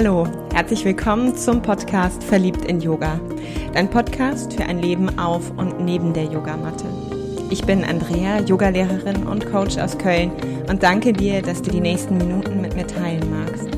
[0.00, 3.20] Hallo, herzlich willkommen zum Podcast Verliebt in Yoga.
[3.72, 6.84] Dein Podcast für ein Leben auf und neben der Yogamatte.
[7.50, 10.30] Ich bin Andrea, Yogalehrerin und Coach aus Köln
[10.68, 13.74] und danke dir, dass du die nächsten Minuten mit mir teilen magst.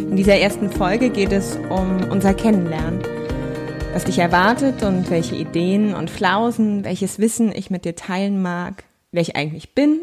[0.00, 3.00] In dieser ersten Folge geht es um unser Kennenlernen.
[3.94, 8.84] Was dich erwartet und welche Ideen und Flausen, welches Wissen ich mit dir teilen mag,
[9.12, 10.00] wer ich eigentlich bin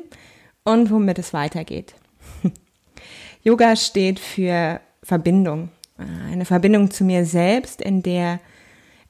[0.63, 1.93] und womit es weitergeht.
[3.43, 5.69] Yoga steht für Verbindung.
[5.97, 8.39] Eine Verbindung zu mir selbst, in der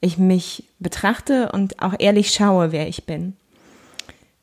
[0.02, 3.34] ich mich betrachte und auch ehrlich schaue, wer ich bin.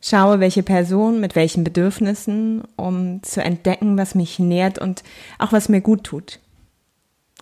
[0.00, 5.04] Schaue, welche Person mit welchen Bedürfnissen, um zu entdecken, was mich nährt und
[5.38, 6.40] auch was mir gut tut.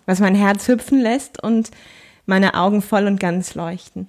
[0.04, 1.70] Was mein Herz hüpfen lässt und
[2.26, 4.08] meine Augen voll und ganz leuchten.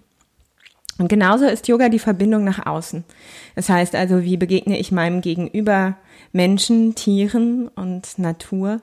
[0.98, 3.04] Und genauso ist Yoga die Verbindung nach außen.
[3.56, 5.96] Das heißt also, wie begegne ich meinem Gegenüber
[6.34, 8.82] Menschen, Tieren und Natur?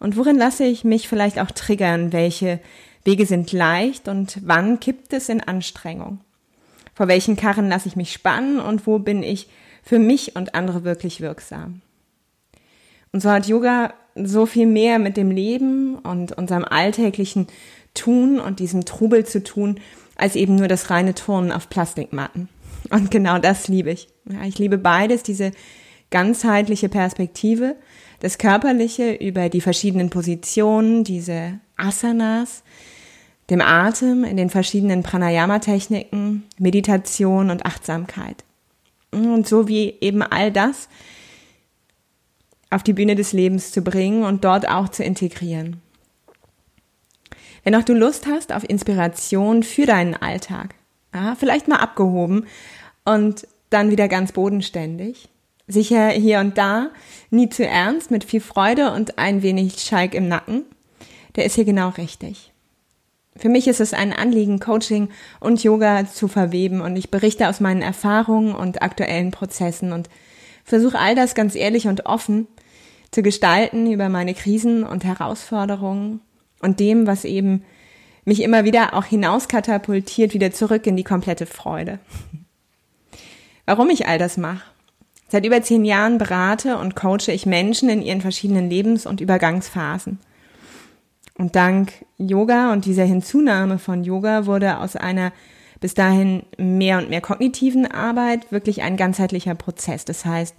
[0.00, 2.12] Und worin lasse ich mich vielleicht auch triggern?
[2.12, 2.58] Welche
[3.04, 6.20] Wege sind leicht und wann kippt es in Anstrengung?
[6.94, 9.48] Vor welchen Karren lasse ich mich spannen und wo bin ich
[9.82, 11.82] für mich und andere wirklich wirksam?
[13.12, 17.46] Und so hat Yoga so viel mehr mit dem Leben und unserem alltäglichen
[17.94, 19.80] Tun und diesem Trubel zu tun,
[20.16, 22.48] als eben nur das reine Turnen auf Plastikmatten.
[22.90, 24.08] Und genau das liebe ich.
[24.30, 25.52] Ja, ich liebe beides, diese
[26.10, 27.76] ganzheitliche Perspektive
[28.20, 32.62] das Körperliche über die verschiedenen Positionen, diese Asanas,
[33.48, 38.44] dem Atem in den verschiedenen Pranayama-Techniken, Meditation und Achtsamkeit.
[39.10, 40.88] Und so wie eben all das
[42.70, 45.80] auf die Bühne des Lebens zu bringen und dort auch zu integrieren.
[47.64, 50.74] Wenn auch du Lust hast auf Inspiration für deinen Alltag,
[51.12, 52.46] ja, vielleicht mal abgehoben
[53.04, 55.28] und dann wieder ganz bodenständig,
[55.72, 56.90] Sicher hier und da,
[57.30, 60.64] nie zu ernst, mit viel Freude und ein wenig Schalk im Nacken.
[61.36, 62.52] Der ist hier genau richtig.
[63.36, 67.60] Für mich ist es ein Anliegen, Coaching und Yoga zu verweben und ich berichte aus
[67.60, 70.08] meinen Erfahrungen und aktuellen Prozessen und
[70.64, 72.48] versuche all das ganz ehrlich und offen
[73.12, 76.20] zu gestalten über meine Krisen und Herausforderungen
[76.60, 77.64] und dem, was eben
[78.24, 81.98] mich immer wieder auch hinauskatapultiert, wieder zurück in die komplette Freude.
[83.64, 84.62] Warum ich all das mache
[85.30, 90.18] Seit über zehn Jahren berate und coache ich Menschen in ihren verschiedenen Lebens- und Übergangsphasen.
[91.38, 95.32] Und dank Yoga und dieser Hinzunahme von Yoga wurde aus einer
[95.80, 100.04] bis dahin mehr und mehr kognitiven Arbeit wirklich ein ganzheitlicher Prozess.
[100.04, 100.56] Das heißt,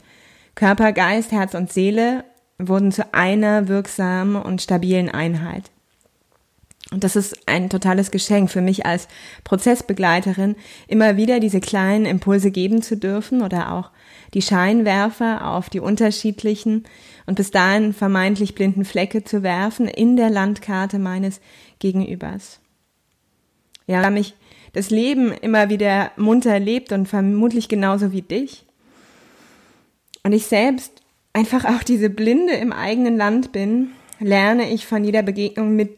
[0.56, 2.24] Körper, Geist, Herz und Seele
[2.58, 5.70] wurden zu einer wirksamen und stabilen Einheit.
[6.92, 9.08] Und das ist ein totales Geschenk für mich als
[9.46, 10.58] Prozessbegleiterin,
[10.88, 13.92] immer wieder diese kleinen Impulse geben zu dürfen oder auch
[14.34, 16.84] die Scheinwerfer auf die unterschiedlichen
[17.26, 21.40] und bis dahin vermeintlich blinden Flecke zu werfen in der Landkarte meines
[21.80, 22.60] Gegenübers.
[23.88, 24.36] Ja, da mich
[24.74, 28.66] das Leben immer wieder munter lebt und vermutlich genauso wie dich.
[30.24, 31.02] Und ich selbst
[31.34, 35.98] einfach auch diese Blinde im eigenen Land bin, lerne ich von jeder Begegnung mit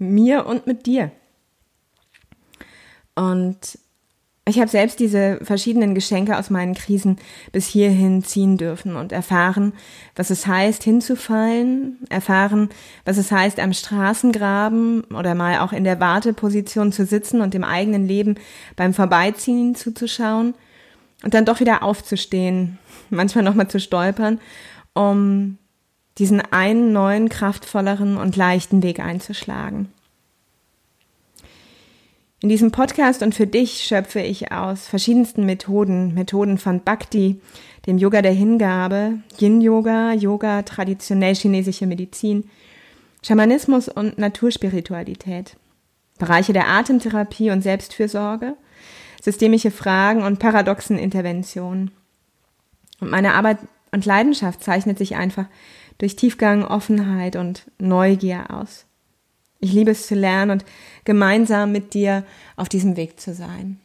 [0.00, 1.12] mir und mit dir.
[3.14, 3.78] Und
[4.50, 7.18] ich habe selbst diese verschiedenen Geschenke aus meinen Krisen
[7.52, 9.72] bis hierhin ziehen dürfen und erfahren,
[10.16, 12.70] was es heißt, hinzufallen, erfahren,
[13.04, 17.62] was es heißt, am Straßengraben oder mal auch in der Warteposition zu sitzen und dem
[17.62, 18.36] eigenen Leben
[18.74, 20.54] beim Vorbeiziehen zuzuschauen
[21.22, 22.78] und dann doch wieder aufzustehen,
[23.10, 24.40] manchmal nochmal zu stolpern,
[24.94, 25.58] um
[26.20, 29.88] diesen einen neuen, kraftvolleren und leichten Weg einzuschlagen.
[32.42, 37.40] In diesem Podcast und für dich schöpfe ich aus verschiedensten Methoden, Methoden von Bhakti,
[37.86, 42.48] dem Yoga der Hingabe, Yin-Yoga, Yoga, traditionell chinesische Medizin,
[43.22, 45.56] Schamanismus und Naturspiritualität,
[46.18, 48.56] Bereiche der Atemtherapie und Selbstfürsorge,
[49.22, 51.90] systemische Fragen und paradoxen Interventionen.
[53.00, 53.58] Und meine Arbeit
[53.92, 55.46] und Leidenschaft zeichnet sich einfach
[56.00, 58.86] durch Tiefgang, Offenheit und Neugier aus.
[59.60, 60.64] Ich liebe es zu lernen und
[61.04, 62.24] gemeinsam mit dir
[62.56, 63.78] auf diesem Weg zu sein.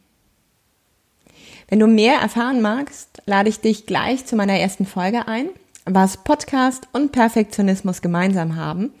[1.68, 5.50] Wenn du mehr erfahren magst, lade ich dich gleich zu meiner ersten Folge ein,
[5.84, 8.92] was Podcast und Perfektionismus gemeinsam haben,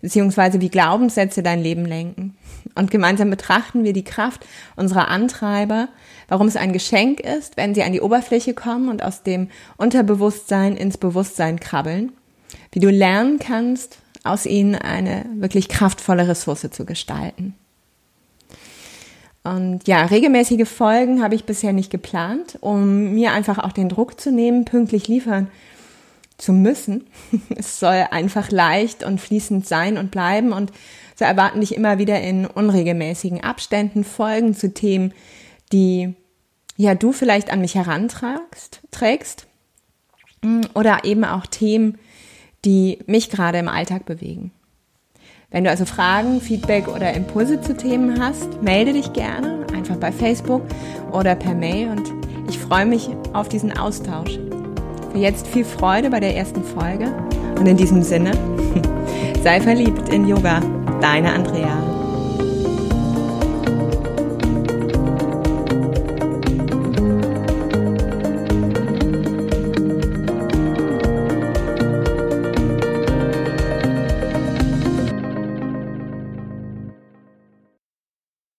[0.00, 2.36] beziehungsweise wie Glaubenssätze dein Leben lenken.
[2.74, 5.88] Und gemeinsam betrachten wir die Kraft unserer Antreiber,
[6.28, 10.76] warum es ein Geschenk ist, wenn sie an die Oberfläche kommen und aus dem Unterbewusstsein
[10.76, 12.12] ins Bewusstsein krabbeln,
[12.72, 17.54] wie du lernen kannst, aus ihnen eine wirklich kraftvolle Ressource zu gestalten.
[19.44, 24.20] Und ja, regelmäßige Folgen habe ich bisher nicht geplant, um mir einfach auch den Druck
[24.20, 25.48] zu nehmen, pünktlich liefern
[26.36, 27.06] zu müssen.
[27.56, 30.72] Es soll einfach leicht und fließend sein und bleiben und
[31.14, 35.14] so erwarten dich immer wieder in unregelmäßigen Abständen Folgen zu Themen,
[35.72, 36.14] die
[36.76, 39.46] ja du vielleicht an mich herantragst, trägst
[40.42, 41.98] mm, oder eben auch Themen,
[42.64, 44.50] die mich gerade im Alltag bewegen.
[45.50, 50.10] Wenn du also Fragen, Feedback oder Impulse zu Themen hast, melde dich gerne einfach bei
[50.10, 50.62] Facebook
[51.12, 52.12] oder per Mail und
[52.48, 54.38] ich freue mich auf diesen Austausch.
[55.12, 57.12] Für jetzt viel Freude bei der ersten Folge
[57.58, 58.32] und in diesem Sinne,
[59.42, 60.60] sei verliebt in Yoga,
[61.00, 61.85] deine Andrea.